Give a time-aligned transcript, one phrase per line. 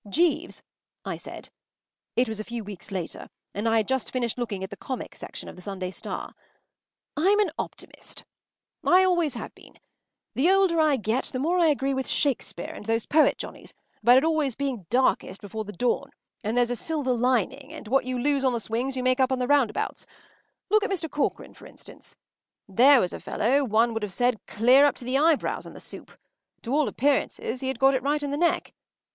[0.09, 0.63] “Jeeves,”
[1.05, 1.49] I said.
[2.15, 5.15] It was a few weeks later, and I had just finished looking at the comic
[5.15, 6.33] section of the Sunday Star.
[7.15, 8.25] “I’m an optimist.
[8.83, 9.77] I always have been.
[10.33, 14.17] The older I get, the more I agree with Shakespeare and those poet Johnnies about
[14.17, 16.09] it always being darkest before the dawn
[16.43, 19.31] and there’s a silver lining and what you lose on the swings you make up
[19.31, 20.07] on the roundabouts.
[20.71, 21.11] Look at Mr.
[21.11, 22.15] Corcoran, for instance.
[22.67, 25.79] There was a fellow, one would have said, clear up to the eyebrows in the
[25.79, 26.09] soup.
[26.63, 28.73] To all appearances he had got it right in the neck.